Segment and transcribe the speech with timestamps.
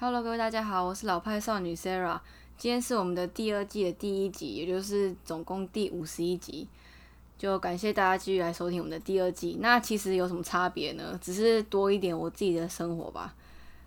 [0.00, 2.18] Hello，各位大家好，我是老派少女 Sarah。
[2.58, 6.66] 今天是我们的第二季的第一集，也就是总共第五十一集。
[7.38, 9.56] 就感谢大家继续来收听我们的第二季。
[9.60, 11.16] 那其实有什么差别呢？
[11.22, 13.36] 只是多一点我自己的生活吧。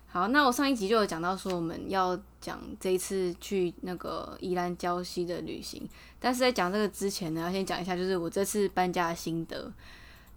[0.06, 5.86] 好，那我上一集就有讲到说我们要讲这一次去那个宜兰礁溪的旅行，
[6.18, 9.70] 但是在讲这个之前呢，要先讲一下就是我这次搬家的心得。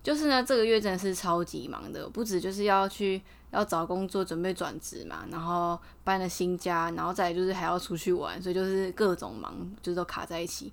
[0.03, 10.71] 就是呢，这个月真的是超级忙的，不止就是要去要找工作，准备转职嘛，然后搬了新家，然后再就是还要出去玩，所以就是各种忙，就是都卡在一起。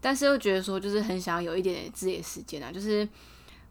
[0.00, 3.08] 但是又觉得说，就是很想要有一点点自己的时间啊，就是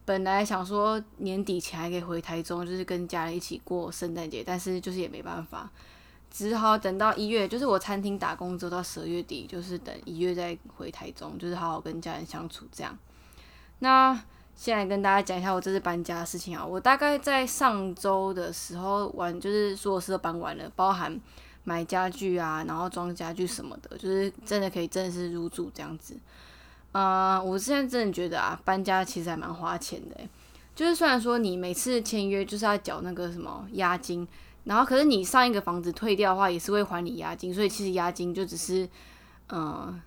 [0.06, 5.70] 本来想说年底前还可以回台中，就是跟家人一起过圣诞节，但是就是也没办法，
[6.32, 12.98] 只好等到一月，就是我餐厅打工之后到十二月底，就是等一月再回台中，就是好好跟家人相处这样。
[13.80, 14.20] 那
[14.56, 21.20] 现在跟大家讲一下我这次搬家的事情啊，我大概在上周的时候完，就是所有事都搬完了，包含
[21.66, 26.18] 买家具啊，然后装家具什么的，就是真的可以正式入住这样子。
[26.94, 30.16] 呃，我现在真的觉得啊，搬家其实还蛮花钱的，
[30.74, 34.26] 就是虽然说你每次签约就是要缴那个什么押金，
[34.64, 38.88] 然后可是你上一个房子退掉的话，也是会还你押金，所以其实押金就只是，
[39.50, 40.02] 嗯。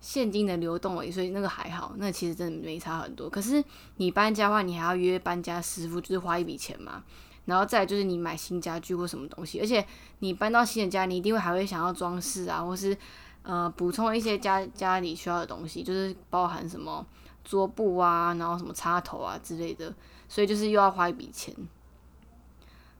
[0.00, 3.28] 现金的流动而已，所以那个还好，那其实真的没差很多。
[3.28, 3.62] 可是
[3.96, 7.02] 你搬家的话，你还要约搬家师傅，就是花一笔钱嘛。
[7.46, 9.84] 然后再就是你买新家具或什么东西，而且
[10.20, 12.96] 你搬到新的家，你一定会还会想要装饰啊，或是
[13.42, 17.04] 呃补充一些家家里需要的东西，就是包含什么
[17.42, 19.92] 桌布啊，然后什么插头啊之类的，
[20.28, 21.52] 所以就是又要花一笔钱。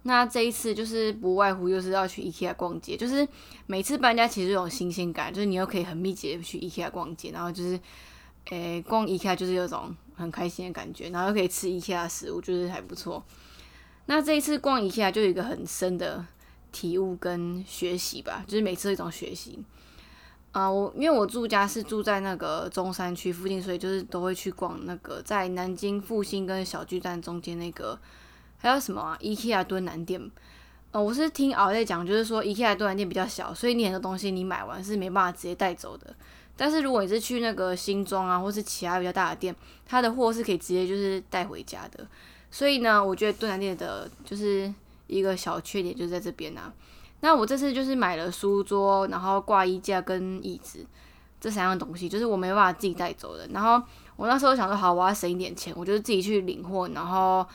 [0.02, 3.28] 那这一次就是不外乎又是要去 IKEA 逛街，就是
[3.66, 7.78] 每次搬家其实有种新鲜感，就是你又可以很密集的去 IKEA 逛街，然后就是，
[8.46, 13.22] 诶，逛 IKEA 就是有种很开心的感觉，然后又可以吃 IKEA 食物，就是还不错。
[14.06, 16.24] 那这一次逛 IKEA 就有一个很深的
[16.72, 19.58] 体悟跟学习吧，就是每次一种学习。
[20.52, 27.98] 啊，我因为我住家是住在那个中山区附近，所以就是都会去逛那个在南京复兴跟小巨蛋中间那个。
[28.62, 30.30] 还有什么啊？IKEA 敦南店，
[30.92, 36.14] 呃，我是听熬夜讲，就是说 IKEA 敦南店比较小，所以你很多东西你买完是没办法直接带走的。
[36.58, 39.56] 但是如果你是去那个新庄啊，或是其他比较大的店，
[39.86, 42.06] 它的货是可以直接就是带回家的。
[42.50, 44.70] 所以呢，我觉得敦南店的就是
[45.06, 46.70] 一个小缺点就是在这边啊。
[47.20, 50.84] 那我这次就是买了书桌，然后挂衣架跟椅子
[51.40, 53.48] 这三样东西，就是我没办法自己带走的。
[53.54, 53.82] 然后
[54.16, 57.46] 我那时候想说，好，我要省一点钱，我就自己去领货，然后。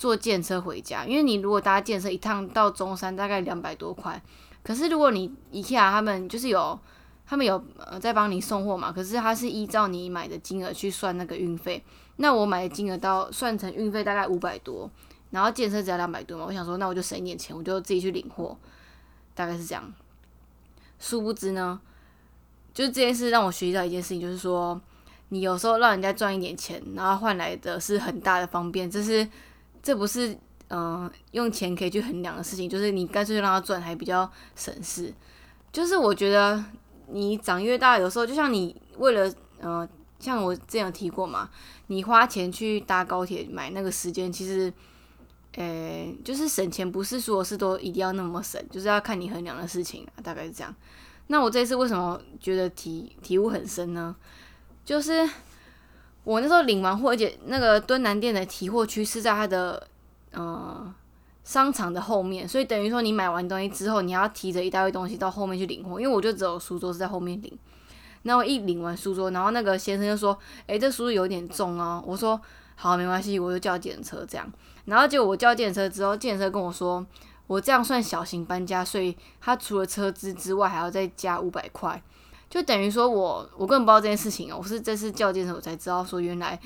[0.00, 4.18] 坐电车回家，因为你如果搭电车一趟到中山大概两百多块，
[4.62, 6.80] 可是如果你 IKEA 他们就是有
[7.26, 11.84] 他们有呃在帮你送货嘛，可是他是依照你买的金额去算那个运费，
[12.16, 14.90] 那我买的金额到算成运费大概五百多，
[15.32, 18.56] 然后电车只要两百多嘛，我想说那我就省一点钱，我就自己去领货，
[19.34, 19.92] 大概是这样。
[20.98, 21.78] 殊不知呢，
[22.72, 24.80] 就是这件事让我学习到一件事情，就是说
[25.28, 29.28] 你有时候让人家赚一点钱，然后换来的是很大的方便，这是。
[29.82, 30.36] 这不是
[30.68, 35.12] 嗯用钱可以去衡量的事情，就是你干脆就让他赚，还比较省事。
[35.72, 36.62] 就是我觉得
[37.08, 41.48] 你长越大，有时候就像你为了嗯，像我之前提过嘛，
[41.86, 44.72] 你花钱去搭高铁买那个时间，其实
[45.54, 50.74] 诶就是省钱，不是说是都一定要那么省，就是要看你衡量的事情啊，大概是这样。
[51.28, 54.14] 那我这次为什么觉得体体悟很深呢？
[54.84, 55.28] 就是。
[56.22, 59.86] 我那时候领完货，而且那个敦南店的提货区是在它的
[60.32, 60.94] 呃
[61.42, 65.98] 商场的后面，所以等于说你买完东西之后，你要提着一大堆东西到后面去领货。
[66.00, 67.58] 因为我就只有书桌是在后面领，
[68.22, 70.38] 那我一领完书桌，然后那个先生就说
[70.68, 72.38] ：“诶，这书有点重哦。”我说
[72.76, 74.46] ：“好，没关系，我就叫电车这样。”
[74.84, 77.04] 然后结果我叫电车之后，电车跟我说
[77.48, 82.00] ：“我这样算小型搬家，所以他除了车资之外，还要再加五百块。”
[82.50, 86.58] 就等于说，我我根本不知道这件事情哦，我是这次叫健身我才知道说原来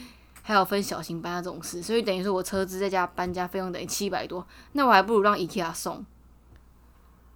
[0.42, 6.04] 还有分小型班这种事，所以等于说我车资再加搬家费用等于七百多，那我还不如让 IKEA 送，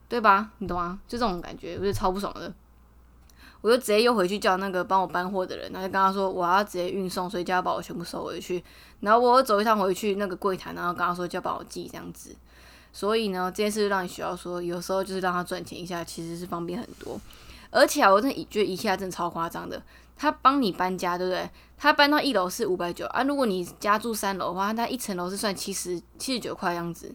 [0.09, 0.51] 对吧？
[0.59, 0.99] 你懂吗？
[1.07, 2.53] 就这种感觉，我觉得超不爽的。
[3.61, 8.63] 我就直接又回去叫那个帮我搬货的人，然后就跟他说我要直接运送，所以叫他把我全部收回去。
[9.01, 12.35] 然后我走一趟回去那个柜台，然后跟他说叫帮我寄这样子。
[12.93, 17.21] 所以呢，这件事让你需要说，有时候就是让他赚钱一下，其实是方便很多。
[17.71, 19.83] 而且，我真的觉得一下真的超夸张的。
[20.17, 21.49] 他帮你搬家，对不对？
[21.77, 23.23] 他搬到一楼是五百九啊。
[23.23, 27.15] 如果你家住三楼的话，他一层楼是算七十七十九块样子。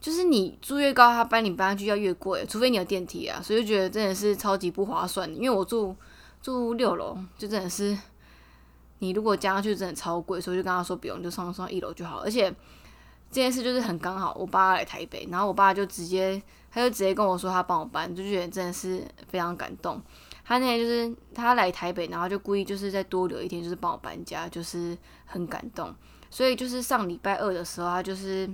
[0.00, 3.40] 就是你住越高，他搬你搬上去要越贵，除非你有电梯啊。
[3.42, 5.28] 所以就觉得真的是超级不划算。
[5.34, 5.96] 因为我住
[6.40, 7.98] 住六楼，就真的是
[9.00, 12.18] 你如果加上去真的超贵，所以就跟他说不用，就上上一楼就好。
[12.18, 12.48] 而且
[13.30, 20.00] 这件事就是很刚好，我爸来台北，然后我爸就直接他就直接跟我说他帮我搬，就觉得真的是非常感动。
[20.44, 24.96] 他那天就是他来台北，然后就故意就是再多留一天，就是帮我搬家，就是
[25.26, 25.94] 很感动。
[26.30, 28.48] 所以就是上礼拜二的时候，他就是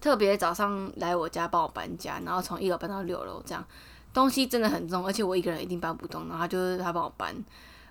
[0.00, 3.64] 特别早上来我家帮我搬家，然后从一楼搬到六楼，这样
[4.12, 6.22] 东西真的很重，而且我一个人一定搬不动。
[6.28, 7.34] 然后他就是他帮我搬，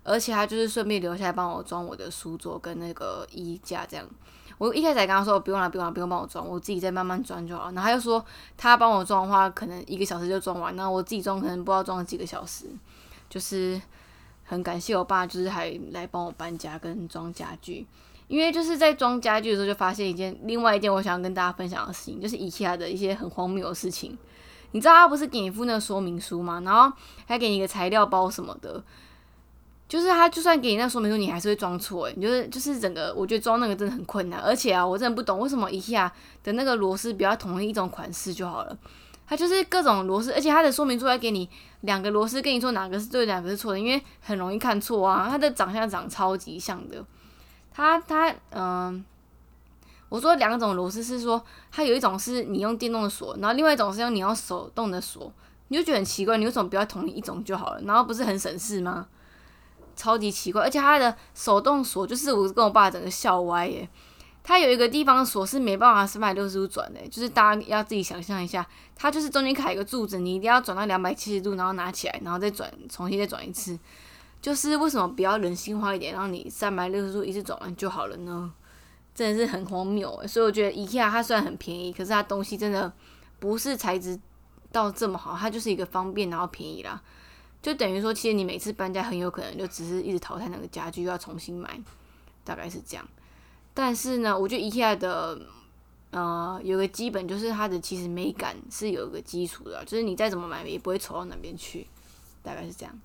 [0.03, 4.05] 而且他就是顺便留下来帮我装我的书桌跟那个衣架，这样。
[4.57, 7.65] 我一开始跟他说不用了，不用了，不用帮我装，我自己再慢慢装就好。
[7.71, 8.24] 然后他又说
[8.57, 12.65] 他帮我装的话，可能一个小时就装完，那我自己装可能不知道装了几个小时。
[13.30, 13.80] 就是
[14.45, 17.86] 很感谢我爸，就是还来帮我搬家跟装家具。
[18.27, 24.18] 因为就是在装家具的时候，就发现一件另外一件我想要跟大家分享的事情，就是 IKEA 的一些很荒谬的事情。
[24.71, 26.62] 你知道他不是给你附那个说明书吗？
[26.65, 26.92] 然后
[27.25, 28.83] 还给你一个材料包什么的，
[29.88, 32.10] 就是他就算给你那说明书，你还是会装错。
[32.16, 34.39] 你就是就是整个，我觉得装那个真的很困难。
[34.42, 36.12] 而且啊，我真的不懂为什么 IKEA
[36.44, 38.78] 的那个螺丝比较统一一种款式就好了。
[39.25, 41.50] 它就是各种螺丝，而且它的说明书还给你
[41.81, 45.28] 两个螺丝，跟你说哪个是对，哪个是错的，因为很容易看错啊。
[45.30, 47.04] 它的长相长超级像的。
[47.74, 49.04] 它它嗯，
[50.10, 51.42] 我说两种螺丝是说，
[51.72, 55.31] 它有一种是你用电动的锁，然后另外一种是用你用手动的锁，
[55.69, 57.81] 你就觉得很奇怪，你为什么不要同一种就好了？
[57.81, 59.07] 然后不是很省事吗？
[59.97, 63.89] 超级奇怪，而且它的手动锁就是我跟我爸整个笑歪耶。
[64.44, 68.65] 它有一个地方锁是没办法三百六十度转的，就是大家要自己想象一下，
[68.95, 73.77] 它就是中间卡一个柱子，你一定要转到两百七十度，然后拿起来，然后再转，重新再转一次。
[74.41, 78.53] 就是为什么不要人性化一点，让你三百六十度一次转完就好了呢？
[79.13, 80.25] 真的是很荒谬。
[80.25, 82.94] 所以我觉得 IKEA 它虽然很便宜，可是它东西真的
[83.39, 84.17] 不是材质
[84.71, 87.01] 到这么好，它就是一个方便然后便宜啦。
[87.62, 91.80] 就等于说，其实你每次搬家很有可能就只是一直淘汰那个家具，又要重新买，
[92.44, 93.06] 大概是这样。
[93.74, 95.39] 但是呢，我觉得 IKEA 的
[96.12, 101.86] 呃有个基本就是它的其实美感是有一个基础的，就是你再怎么买也不会丑到哪边去，
[102.42, 103.00] 大概是这样。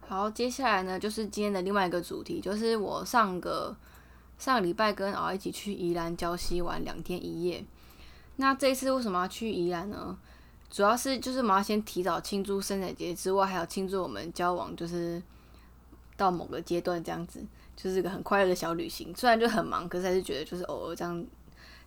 [0.00, 3.76] 好，接下来呢，就是今天的另外一个主题，就是我上个
[4.38, 7.64] 上个礼拜跟敖一起去宜兰礁溪玩两天一夜。
[8.36, 10.18] 那这一次为什么要去宜兰呢？
[10.70, 15.22] 主要是就是我们要先提早庆祝圣诞节之外，还有庆祝我们交往，就是
[16.16, 17.44] 到某个阶段这样子，
[17.76, 19.14] 就是一个很快乐的小旅行。
[19.16, 21.26] 虽然就很忙，可是还是觉得就是偶尔这样。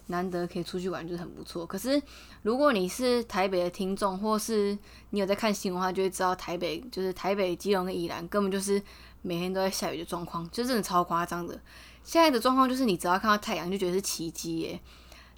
[0.07, 1.65] 难得可以出去玩，就是很不错。
[1.65, 2.01] 可是
[2.41, 4.77] 如果你是台北的听众，或是
[5.11, 8.83] 你有在看新闻的话，就会知道台北就是台北、基隆跟宜兰根本就是
[9.21, 11.57] 每天都在下雨的状况，就真的超夸张的。
[12.03, 14.81] 现在的状况就是你只要看到太阳就觉得是奇迹耶，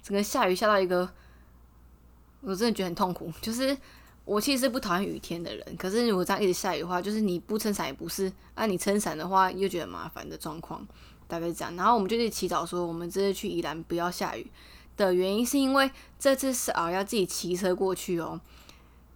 [0.02, 1.08] 整个下雨下到一个，
[2.46, 3.30] 我真的觉得很痛苦。
[3.42, 3.76] 就是
[4.24, 10.86] 我其实不讨厌雨天的人，可是如果这样一直下雨的话，就是你不撑伞也不是，啊你撑伞的话又觉得麻烦的状况。
[11.28, 14.48] 大概是这样，然后我们就是祈祷说，我们这次去宜兰不要下雨
[14.96, 15.90] 的原因，是因为
[16.20, 18.40] 这次是啊要自己骑车过去哦。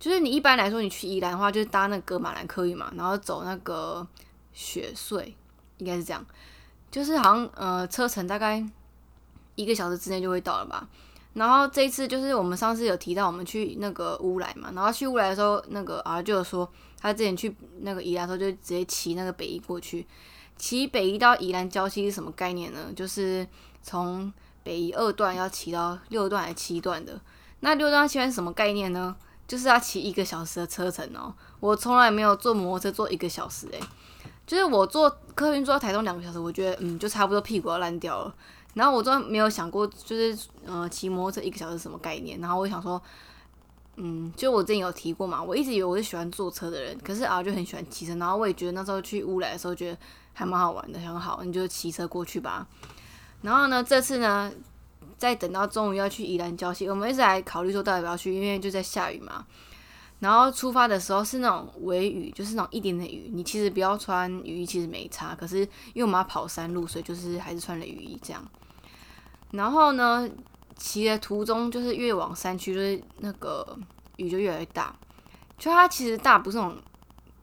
[0.00, 4.04] 就是你一般来说，你去宜兰的话，就是搭那个马兰客运嘛，然后走那个
[4.52, 5.32] 雪隧，
[5.78, 6.26] 应该是这样。
[6.90, 8.60] 就是好像呃车程大概
[9.54, 10.88] 一个小时之内就会到了吧。
[11.34, 16.68] 然后这一次就是我们上次有提到我们去那个乌来嘛，然后去乌来的时候，那个啊就有说
[17.00, 20.06] 他之前去那个宜兰的时候就直接骑那个北宜过去。
[20.56, 22.92] 骑北宜到宜兰郊区是什么概念呢？
[22.94, 23.46] 就是
[23.82, 24.30] 从
[24.62, 27.18] 北宜二段要骑到六段还是七段的。
[27.60, 29.16] 那六段七段是什么概念呢？
[29.48, 31.34] 就是要骑一个小时的车程哦。
[31.60, 33.80] 我从来没有坐摩托车坐一个小时诶，
[34.50, 38.34] 就是我坐客运坐到台东两个小时，我觉得嗯就差不多屁股要烂掉了。
[38.74, 42.40] 然后我真没有想过，就是呃骑摩托车一个小时什么概念。
[42.40, 43.00] 然后我想说，
[43.94, 48.16] 嗯，就我之前有提过嘛，我一直以为我是喜欢坐车的人，可是啊就很喜欢骑车。
[48.16, 49.98] 然后我也觉得那时候去乌来的时候觉得。
[50.32, 52.66] 还蛮好玩的，很好，你就骑车过去吧。
[53.42, 54.50] 然后呢，这次呢，
[55.18, 59.44] 在等到终于要去宜兰礁溪，我们一直还考虑说到底要不要去，因为就在下雨嘛。
[60.20, 65.34] 然后出发的时候是那种微雨，就是那种一点点雨，你其实不要穿雨衣，其实没差。
[65.34, 65.58] 可是
[65.92, 68.46] 因为我们要跑山路，所以就是还是穿了雨衣这样。
[69.50, 70.30] 然后呢，
[70.76, 73.76] 骑的途中就是越往山区，就是那个
[74.16, 74.94] 雨就越来越大。
[75.58, 76.76] 就它其实大不是那种。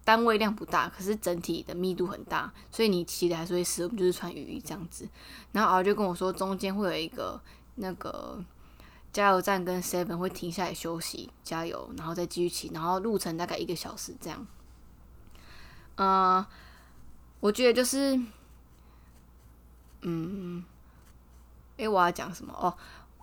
[0.07, 3.84] 单位量不大，可是整体的密度很大，所以你骑的还是会湿。
[3.84, 5.05] 我们就是穿雨衣这样子。
[5.51, 7.38] 然后敖就跟我说，中间会有一个
[7.75, 8.41] 那个
[9.17, 14.45] 加油站跟 Seven 会停下来休息加油，然后再继续骑，然后路程大概一个小时这样。
[15.95, 16.45] 嗯，
[17.39, 18.15] 我觉得就是，
[20.01, 20.63] 嗯，
[21.77, 22.71] 哎，我要讲什么哦？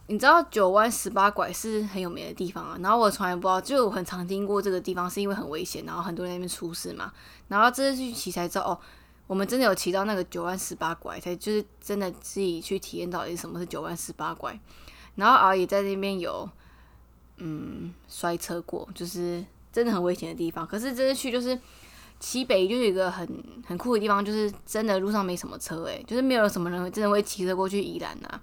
[0.08, 7.12] 你知道九弯十八拐是很有名的地方啊，然后我从来不知道，就很常听过这个地方是因为很危险，然后很多人那边出事嘛。
[7.46, 8.80] 然后这次去骑才知道，哦，
[9.28, 14.58] 我们真的有骑到那个九弯十八拐，才就是真的自己去体验到底什么是九弯十八拐。
[15.16, 16.49] 然后而也在那边有
[17.38, 20.66] 嗯摔车过，就是真的很危险的地方。
[20.66, 21.59] 可是这次去就是
[22.21, 23.28] 骑北就有一个很
[23.66, 28.40] 很酷的地方，就是真的路上没什么车，诶，就是没有什么人真的会骑车过去宜兰呐。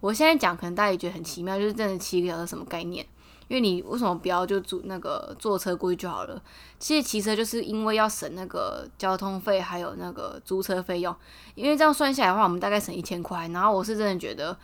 [0.00, 3.04] 我现在讲可能大家也觉得很奇妙，就是真的骑一个小时什么概念？
[3.48, 6.40] 因为你为什么不要就租那个坐车过去就好了？
[6.78, 11.16] 其实骑车就是因为要省那个交通费，还有那个租车费用。
[11.54, 13.48] 因为这样算下来的话，我们大概省一千块。
[13.48, 14.54] 然后我是真的觉得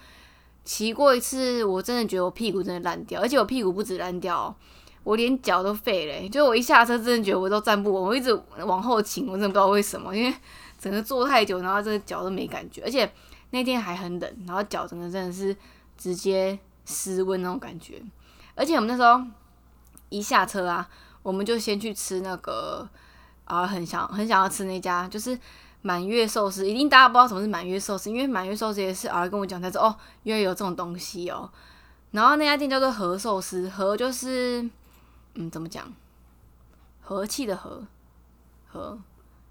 [0.64, 4.54] 骑过一次，我真的觉得我屁股真的烂掉，而且我屁股不止烂掉，
[5.02, 6.28] 我连脚都废了。
[6.28, 8.32] 就我一下车，真的觉得我都站不稳，我一直
[8.64, 10.34] 往后倾，我真的不知道为什么，因为
[10.78, 13.10] 整个坐太久，然后这个脚都没感觉，而且
[13.50, 15.54] 那天还很冷，然后脚整个真的是
[15.98, 18.02] 直接失温那种感觉。
[18.54, 19.22] 而且我们那时候
[20.08, 20.88] 一下车啊，
[21.22, 22.88] 我们就先去吃那个
[23.44, 25.38] 啊，很想很想要吃那家，就是
[25.84, 26.66] 满月寿司。
[26.66, 31.50] 一定大家不知道什么是满月寿司，因为满月寿司也是啊跟我讲，他说哦，原来有这种东西哦。
[32.10, 34.66] 然后那家店叫做和寿司，和就是
[35.34, 35.92] 嗯怎么讲，
[37.02, 37.86] 和气的和
[38.66, 38.98] 和，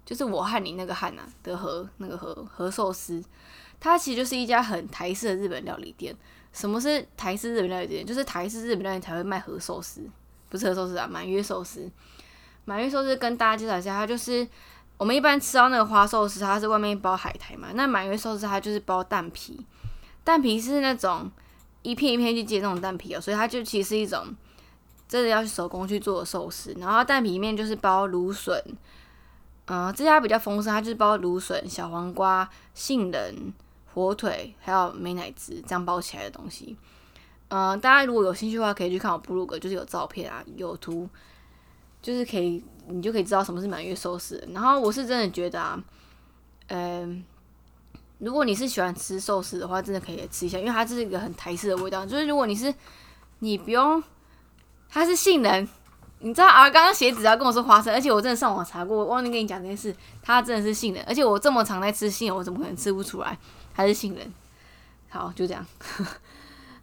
[0.04, 3.22] 就是我和你那个汉呐的和那个和和寿司，
[3.78, 6.12] 它其实就是一家很台式的日本料理店。
[6.52, 8.04] 什么是台式日本料理店？
[8.04, 10.00] 就是台式日本料理才会卖和寿司，
[10.48, 11.88] 不是和寿司啊，满月寿司。
[12.64, 14.48] 满月寿司跟大家介绍一下，它就是
[14.96, 17.68] 我们一般吃到那个花寿司，它是外面包海苔嘛。
[17.74, 19.64] 那满月寿司它就是包蛋皮，
[20.22, 21.30] 蛋皮是那种
[21.82, 24.34] 一片一片去接那种蛋皮哦，所以它就其实是一种
[25.08, 26.74] 真的要去手工去做的寿司。
[26.78, 28.62] 然后蛋皮里面就是包芦笋，
[29.66, 33.52] 嗯，这家比较丰盛，它就是包芦笋、小黄瓜、杏仁。
[33.94, 36.76] 火腿还有美奶滋这样包起来的东西，
[37.46, 41.08] 嗯，大家如果有兴趣的话，可以去看我部落格，就是有照片啊，有图，
[42.02, 44.42] 就是可以你就可以知道什么是满月寿司。
[44.52, 45.82] 然后我是真的觉得啊，
[46.68, 47.24] 嗯，
[48.18, 52.04] 如果你是喜欢吃寿司的话，真的可以吃一下，因为它这是一个很台式的味道。
[52.06, 52.72] 就是如果你是
[53.40, 54.02] 你不用，
[54.88, 55.68] 它是杏仁，
[56.20, 56.70] 你知道啊？
[56.70, 63.38] 刚刚写纸要跟我说花生，而且我真的上网查过，我忘记跟你讲这件事，它真的是杏仁，而且我这么常在吃杏仁，我怎么可能吃不出来？
[63.72, 64.32] 还是杏仁，
[65.08, 65.66] 好，就这样。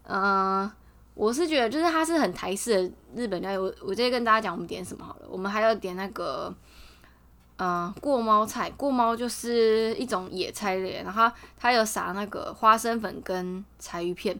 [0.03, 0.69] 嗯，
[1.13, 3.57] 我是觉得就是它是很台式的日本料理。
[3.57, 5.27] 我我直接跟大家讲，我们点什么好了。
[5.29, 6.53] 我们还要点那个，
[7.57, 8.69] 嗯，过猫菜。
[8.71, 14.39] 过猫就是一种野菜类，然后它有撒那个花生粉跟柴鱼片。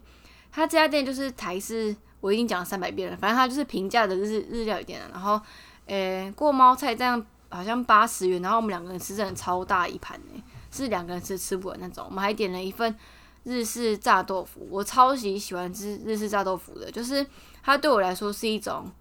[0.52, 3.18] 它这家店就是台式，我已经讲了三百遍了。
[3.18, 5.02] 反正它就是平价的日日料店。
[5.12, 5.40] 然后，
[5.86, 10.42] 诶，过猫菜这样好像八十元，然后我们两个人吃真的超大一盘诶。
[10.72, 12.96] 是两个人吃吃不完那种，我们还点了一份
[13.44, 17.26] 日式炸豆腐，我超级喜欢吃日式炸豆腐的，就是
[17.64, 18.92] 它对我来说是一种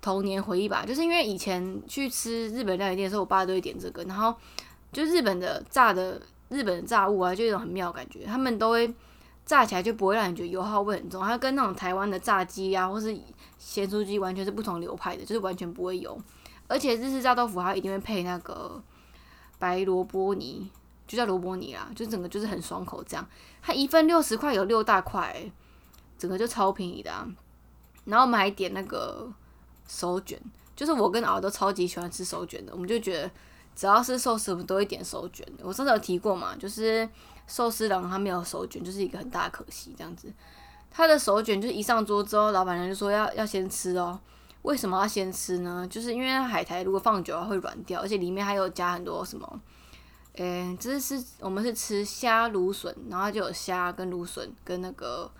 [0.00, 0.84] 童年回忆吧。
[0.86, 4.32] 就是因为以前去吃日本料理店的时候，我爸都会点这个，然后
[4.92, 8.94] 就日本的炸的日本的炸物啊，就一种很妙的感觉，他们都会
[9.44, 13.18] 炸起来就不会让你觉得油耗味很重，它跟那种台湾的炸鸡啊或是
[13.58, 16.16] 咸酥鸡完全是不同流派的，就是完全不会油，
[16.68, 18.80] 而且日式炸豆腐它一定会配那个
[19.58, 20.70] 白萝卜泥。
[21.06, 23.28] 就叫萝卜泥啦，就整个就是很爽口这样。
[23.66, 25.50] 它一份六十块，有六大块，
[26.18, 27.10] 整个就超便宜的。
[28.04, 29.26] 然后我们还点那个
[29.88, 30.38] 手卷，
[30.76, 32.72] 就是我跟敖都超级喜欢吃手卷的。
[32.74, 33.30] 我们就觉得
[33.74, 35.46] 只要是寿司，我们都会点手卷。
[35.62, 37.08] 我上次有提过嘛，就是
[37.46, 40.30] 寿司郎他没有手卷，就是一个很大的可惜这样子。
[40.90, 44.20] 他的手卷就是一上桌之后，老板娘就说要要先吃哦。
[44.60, 45.86] 为什么要先吃呢？
[45.90, 49.60] 就是因为海苔如果放久了会软掉，而且里面还有加很多什么。
[50.34, 55.30] 诶，这是我们是吃虾芦笋，然后就有虾跟芦笋跟那个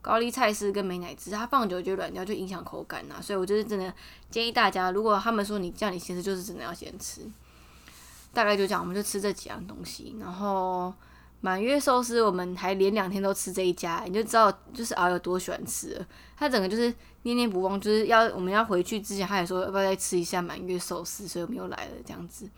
[0.00, 3.16] 高丽菜丝跟美乃滋，它放久就软掉，就影响口感呐。
[3.20, 3.92] 所以我就是真的
[4.30, 7.20] 建议大家，如果他们说你叫你先吃，就是真的要先吃。
[8.32, 10.16] 大概就讲，我们就吃这几样东西。
[10.18, 10.94] 然后
[11.40, 16.06] 满月寿司，我们还连两天都吃这一家，你就知道就是熬有多喜欢吃了。
[16.36, 22.48] 他整个就是念念不忘，就是要我们要回去之前，他也说要不要再吃一下满月寿司，所以我们又来了这样子。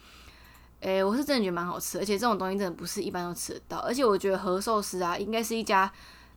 [0.80, 3.78] 诶，我是真的觉得蛮好吃，而且这种东西真的不是一般都吃得到。
[3.78, 5.90] 而且我觉得和寿司啊，应该是一家，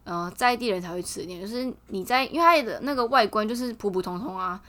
[0.04, 1.40] 呃，在地人才会吃的店。
[1.40, 4.62] 就是你在，因为它的那个外观就是普普通通啊，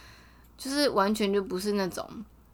[0.56, 2.08] 就是完全就不是那种，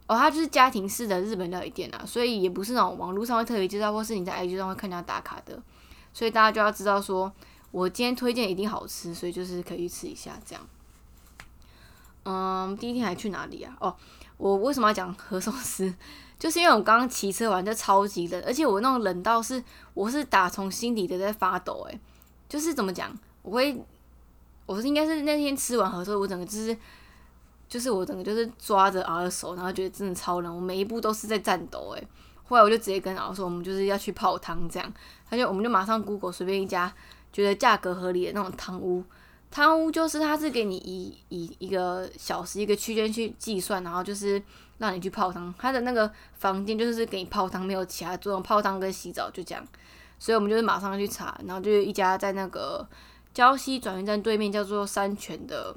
[0.07, 5.61] 哦，它就是家庭式的日本料理店啊，所以也不是那种网络上会特别介绍，或是你在 IG 上会看人家打卡的。
[6.13, 7.31] 所以大家就要知道说，
[7.69, 10.67] 我今天推荐一定好吃，所以就是可以去吃一下这样。
[12.25, 13.75] 嗯，第一天还去哪里啊？
[13.79, 13.95] 哦，
[14.37, 15.93] 我为什么要讲和寿司？
[16.41, 21.99] 就是因为我刚刚骑车完就超级冷，而且我那种冷到是我是打从心底的在发抖，诶，
[22.49, 23.79] 就是怎么讲，我会，
[24.65, 26.75] 我是应该是那天吃完喝之后，我整个就是，
[27.69, 32.07] 就是我整个就是抓着熬的手，然后觉得真的超冷，我每一步都是在颤抖，诶，
[32.43, 34.93] 后来我就直接跟老师说，我们就是要去泡汤这样。
[35.29, 36.91] 他就我们就马上 Google 随便一家
[37.31, 39.03] 觉得价格合理的那种汤屋。
[39.51, 44.41] 汤屋就是它是给你以以一个小时一个区间去计算，然后就是
[44.81, 45.53] 让你去泡汤。
[45.59, 49.65] 他的那个房间就是给你泡汤，没有其他作用，泡汤跟洗澡就这样。
[50.17, 52.87] 所以我们就是马上去查，然后就一家在那个
[53.33, 55.75] 礁溪转运站对面叫做山泉的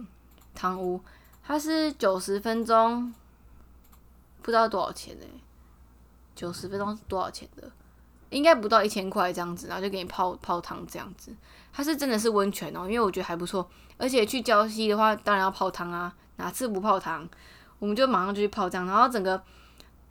[0.55, 1.01] 汤屋，
[1.43, 3.15] 它是九十分钟，
[4.43, 5.27] 不知道多少钱呢？
[6.35, 7.71] 九十分钟是多少钱的？
[8.31, 11.33] 应该不到一千块这样子，然后就给你泡泡汤这样子。
[11.73, 13.69] 它是真的是温泉哦，因为我觉得还不错。
[13.97, 17.29] 而且去礁溪的话，当然要泡汤啊，哪次不泡汤？
[17.79, 18.87] 我们就马上就去泡汤。
[18.87, 19.43] 然后整个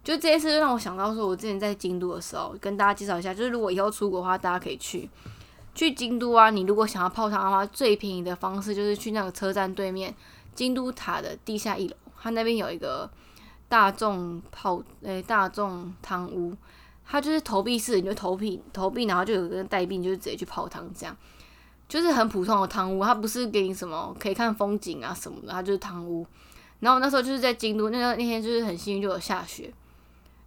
[0.03, 5.10] 就这一次就让我想到说，我之前在京都的时候，跟大家介绍一下，就是如果以后出国的话，大家可以去
[5.74, 6.50] 去京都啊。
[6.50, 10.13] 你如果想要泡汤的话，最便宜的方式就是去那个车站对面
[10.53, 13.10] 京都塔的地下一楼，它那边有一个
[13.67, 16.55] 大众泡诶大众汤屋。
[17.05, 21.13] 它就是投币式，你就投币投币，然后就有个代币，就是直接去泡汤这样，
[21.89, 26.25] 就是很普通的汤屋，它不是给你什么可以看风景啊什么的，它就是汤屋。
[26.84, 29.74] 然后我那时候就是在京都，那个那天就是很幸运就有下雪。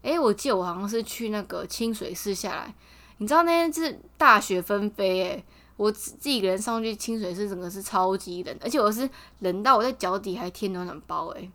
[0.02, 2.75] 诶，我记得我好像是去那个清水寺下来，
[3.19, 5.45] 你知道那天是大雪纷飞诶，
[5.76, 11.50] 我自己一个人上去清水寺，整个是超级冷，而且我是冷到我在脚底还贴暖暖包诶，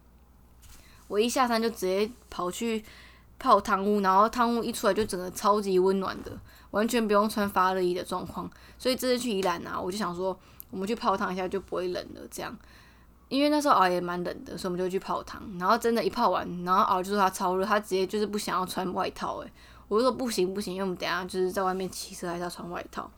[1.07, 2.83] 我一下山就直接跑去。
[3.43, 6.31] 泡汤屋，然后汤屋一出来就整个超级温暖的，
[6.69, 8.47] 完全不用穿发热衣的状况。
[8.77, 12.21] 所以这次去宜兰啊，我就想说，我们去泡汤一下就不会冷了。
[12.29, 12.55] 这样，
[13.31, 15.41] 因为那时候熬也蛮冷的，所以我们就去泡汤。
[15.57, 19.37] 然后真的，一泡完，然后熬就说他超热，他直接就是不想要穿外套。
[19.37, 19.51] 诶，
[19.87, 23.09] 我就说不行不行，因为我们等下就是在外面骑车还是要穿外套。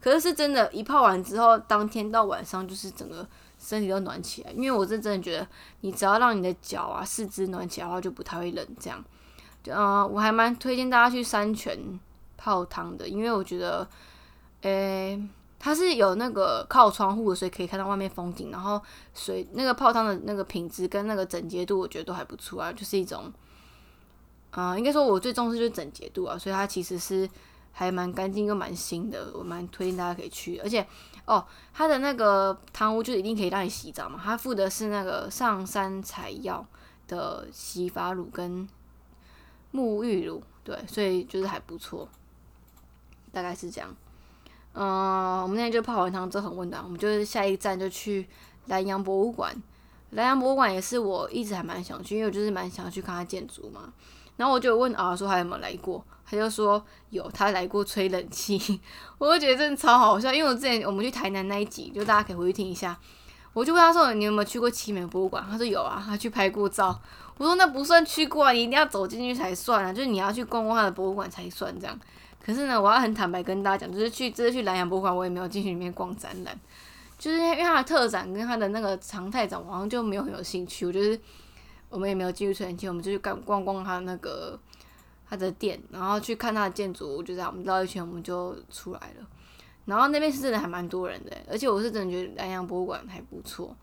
[0.00, 3.26] 可是是真的，一泡完之后，当天到晚上就是整个
[3.58, 4.52] 身体都暖起来。
[4.52, 5.46] 因为我是真的觉得，
[5.80, 8.64] 你只要让你的脚啊、四肢暖起来的话，就不太会冷。
[8.78, 9.04] 这样。
[9.64, 11.98] 就嗯，我还蛮推荐大家去山泉
[12.36, 13.88] 泡汤的，因为我觉得，
[14.60, 15.20] 诶，
[15.58, 18.50] 它是有那个靠窗户的，所以可以看到外面风景。
[18.50, 18.80] 然后
[19.14, 23.32] 水那个泡汤的那个品质跟那个整洁度，我觉得都还不错啊，就是一种，
[24.52, 27.28] 嗯，应该说我最重视就是整洁度啊，所以它其实是
[27.72, 30.58] 还蛮干净又蛮新的，我蛮推荐大家可以去。
[30.58, 30.86] 而且
[31.24, 36.66] 哦，它的那个汤屋就一定可以让你洗澡嘛，它附的是那个上山采药
[37.08, 38.68] 的洗发乳跟。
[39.72, 42.08] 沐浴乳，对，所以就是还不错，
[43.30, 43.94] 大概是这样。
[44.78, 48.28] 嗯，我们那天就泡完汤之后很温暖，我们就是下一站就去
[48.66, 49.54] 南洋博物馆。
[50.10, 53.92] 南洋博物馆也是我一直还蛮想去，因为我就是蛮想要去看它建筑嘛。
[54.36, 58.80] 然后我就问啊，说他有没有来过，他就说有，他来过吹冷气。
[59.16, 62.98] 我就觉得真的超好笑，因为我之前我们去台南那一集，就大家可以回去听一下。
[63.54, 67.00] 我就问他说：“你有没有去过奇美博物馆？”他说：“有啊，他去拍过照。”
[67.38, 71.98] 我说：“那不算去过啊，你一定要走进去才算啊，就是你要去逛逛他的博物馆才算这样。”
[72.46, 76.56] 可是呢，我要很坦白跟大家讲，就是去这次去南洋博物馆，我也没有进去里面逛展览，
[77.18, 80.86] 就是因为他的特展跟他的那个常态展，我好像就没有很有兴趣。
[80.86, 81.18] 我就是
[81.88, 84.56] 我们也没有进去存钱，我们就去逛逛逛他那个
[85.28, 89.26] 他的店，然后去看他的建筑，就这样我们绕一圈，我们就出来了。
[89.84, 93.76] 然后那边是真的还蛮多人的，而且我是真的觉得南洋博物馆还不错。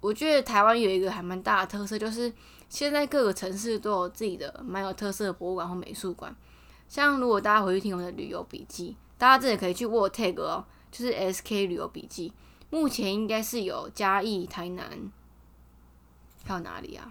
[0.00, 2.32] 我觉得台湾有一个还蛮大的特色，就是
[2.68, 6.34] 现在各个城市都有自己的蛮有特色的博物馆或美术馆。
[6.90, 12.30] 像如果大家回去听我的旅游笔记，大家真的可以去 w o r tag 哦，就是 SK 旅游笔记。
[12.68, 15.10] 目前应该是有嘉义、台南，
[16.44, 17.10] 还有哪里啊？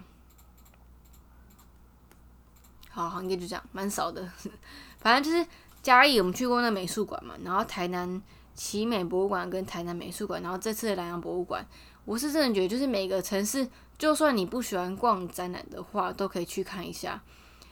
[2.90, 4.30] 好，应该就这样，蛮少的。
[5.00, 5.44] 反正就是。
[5.82, 8.20] 嘉义我们去过那美术馆嘛，然后台南
[8.54, 11.66] 奇美博物馆跟台南美术馆，然后这次的南洋博物馆，
[12.04, 13.66] 我是真的觉得就是每个城市，
[13.96, 17.22] 就算你不喜欢逛展览的话，都可以去看一下，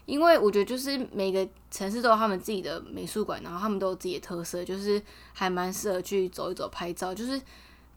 [0.08, 5.00] 因为我觉得就是每个城市都有他们自己的美术馆，然后他们都有自己的特色，就是
[5.34, 7.38] 还蛮适合去走一走拍照，就是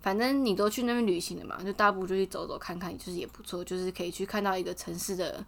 [0.02, 5.42] 反正你都去那边旅行的嘛，就大部就去走走看看，就是也不错，就是可以去看到一个城市的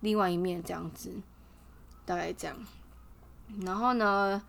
[0.00, 1.12] 另外一面这样子，
[2.04, 2.56] 大概这样。
[3.60, 4.42] 然后呢，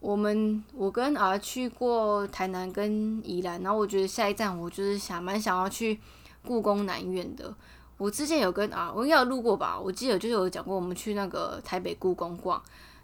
[0.00, 5.98] 我们我跟儿去过台南跟宜兰，然后我觉得下一站我就是想蛮想要去
[6.44, 7.54] 故宫南院的。
[8.02, 9.78] 我之前有跟啊，我应该有路过吧？
[9.78, 12.60] 我记得就是有讲过，我们去那个台北故宫逛，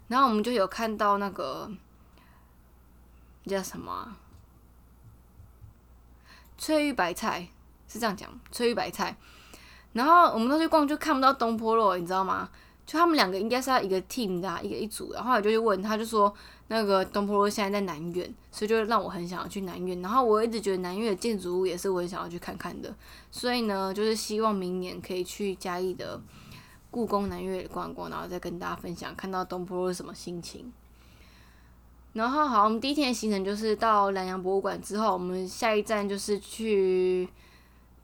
[0.09, 1.71] 然后我们就有看到那个
[3.45, 4.13] 叫什么
[6.57, 7.47] 翠玉白菜，
[7.87, 9.15] 是这样讲，翠玉白菜。
[9.93, 12.49] 然后我们都去逛，就看不到东坡肉，你知道吗？
[12.85, 15.13] 就他们两个应该是要一个 team 的，一个一组。
[15.13, 16.35] 然后我就去问他，就说
[16.71, 19.99] 那个东坡肉现在在南苑，所以就让我很想要去南苑。
[20.01, 22.95] 然后我一直觉得南苑的建筑物也是我很想要去看看的。
[23.31, 26.21] 所以呢，就是希望明年可以去嘉义的
[26.91, 30.71] 故宫南苑逛逛，然后再跟大家分享看到东坡是什么心情。
[32.13, 37.27] 然后好，我们第一天的行程就是到南洋博物馆之后，我们下一站就是去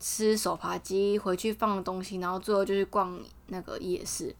[0.00, 4.34] 吃手扒鸡，回去放东西，然后最后就是逛那个夜市。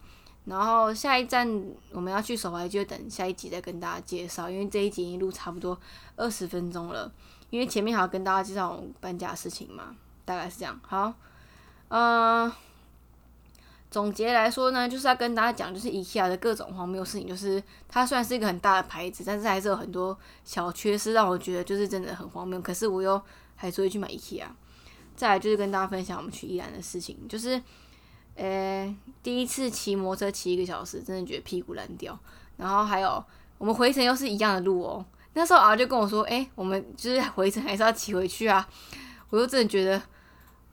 [0.47, 1.47] 然后下一站
[1.91, 5.79] 我们要去手扒鸡，就等下一集再跟大家介绍，因为这一集一路差不多
[6.15, 7.11] 二十分钟了，
[7.49, 10.79] 因为前面还要跟大家介绍我搬家的事情嘛，大概是这样。
[10.87, 11.13] 好，
[11.89, 12.51] 嗯。
[13.89, 17.25] 总结来说呢，就是要跟大家讲，就是 IKEA 的各种荒谬事情。
[17.25, 22.61] 就是它虽然是一个很大的牌子，但是还是有很多小缺失，让我觉得就是真的很荒谬。
[22.61, 23.19] 可是我又
[23.55, 24.43] 还是会去买 IKEA。
[25.15, 27.59] 再来就是跟大家分享我们去宜兰的事情，就是，
[28.37, 32.17] 呃，第一次骑摩托车骑一个小时，真的觉得屁股烂掉。
[32.55, 33.21] 然后还有
[33.57, 35.05] 我们回程又是一样的路哦。
[35.33, 38.65] 那时候啊就跟我说，哎，我们就是回程还是要骑回去啊。
[39.29, 40.01] 我就真的觉得。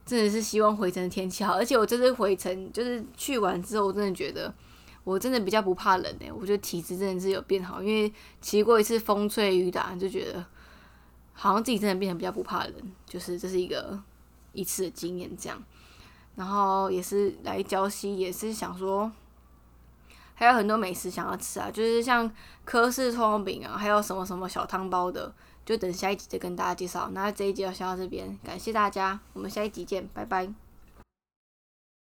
[0.05, 4.53] 真的是希望回程的天气好，而且我这次回程就是去完之后，我真的觉得
[5.03, 10.45] 我真的比较不怕冷诶，我觉得体质真的是有变好，因为骑过一次风吹雨打，就觉得
[11.33, 12.73] 好像自己真的变得比较不怕冷，
[13.07, 13.99] 就是这是一个
[14.53, 15.59] 一次的经验这样。
[16.35, 19.11] 然后也是来礁溪，也是想说
[20.33, 22.29] 还有很多美食想要吃啊，就是像
[22.63, 25.33] 科氏葱油饼啊，还有什么什么小汤包的。
[25.65, 27.09] 就等下一集再跟大家介绍。
[27.11, 30.64] 那这一集就先到这边，感谢大家，我们下一集见，拜拜。